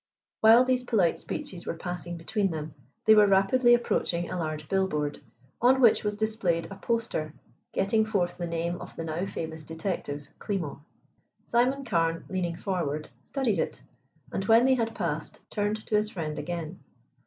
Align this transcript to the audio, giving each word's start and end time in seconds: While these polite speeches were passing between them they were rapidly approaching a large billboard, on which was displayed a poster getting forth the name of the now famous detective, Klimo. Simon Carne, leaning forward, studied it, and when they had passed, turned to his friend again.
While 0.39 0.63
these 0.65 0.81
polite 0.81 1.19
speeches 1.19 1.67
were 1.67 1.75
passing 1.77 2.17
between 2.17 2.49
them 2.49 2.73
they 3.05 3.13
were 3.13 3.27
rapidly 3.27 3.75
approaching 3.75 4.31
a 4.31 4.35
large 4.39 4.67
billboard, 4.67 5.21
on 5.61 5.79
which 5.79 6.03
was 6.03 6.15
displayed 6.15 6.67
a 6.71 6.75
poster 6.75 7.35
getting 7.71 8.03
forth 8.03 8.35
the 8.39 8.47
name 8.47 8.81
of 8.81 8.95
the 8.95 9.03
now 9.03 9.27
famous 9.27 9.63
detective, 9.63 10.27
Klimo. 10.39 10.81
Simon 11.45 11.85
Carne, 11.85 12.25
leaning 12.29 12.55
forward, 12.55 13.09
studied 13.25 13.59
it, 13.59 13.83
and 14.31 14.43
when 14.45 14.65
they 14.65 14.73
had 14.73 14.95
passed, 14.95 15.37
turned 15.51 15.85
to 15.85 15.95
his 15.95 16.09
friend 16.09 16.39
again. 16.39 16.79